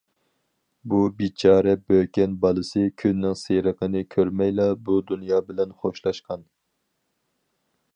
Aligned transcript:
بۇ 0.93 1.01
بىچارە 1.19 1.75
بۆكەن 1.91 2.33
بالىسى 2.47 2.87
كۈننىڭ 3.03 3.37
سېرىقىنى 3.43 4.03
كۆرمەيلا 4.17 4.69
بۇ 4.89 4.99
دۇنيا 5.13 5.47
بىلەن 5.51 5.81
خوشلاشقان. 5.85 6.53